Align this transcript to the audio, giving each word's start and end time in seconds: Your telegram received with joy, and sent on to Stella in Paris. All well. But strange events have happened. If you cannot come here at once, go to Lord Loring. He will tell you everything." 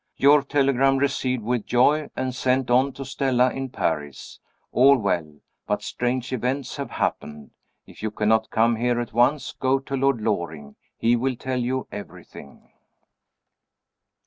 Your 0.17 0.41
telegram 0.41 0.97
received 0.97 1.43
with 1.43 1.67
joy, 1.67 2.09
and 2.15 2.33
sent 2.33 2.71
on 2.71 2.91
to 2.93 3.05
Stella 3.05 3.53
in 3.53 3.69
Paris. 3.69 4.39
All 4.71 4.97
well. 4.97 5.41
But 5.67 5.83
strange 5.83 6.33
events 6.33 6.77
have 6.77 6.89
happened. 6.89 7.51
If 7.85 8.01
you 8.01 8.09
cannot 8.09 8.49
come 8.49 8.77
here 8.77 8.99
at 8.99 9.13
once, 9.13 9.53
go 9.53 9.77
to 9.77 9.95
Lord 9.95 10.19
Loring. 10.19 10.75
He 10.97 11.15
will 11.15 11.35
tell 11.35 11.59
you 11.59 11.85
everything." 11.91 12.71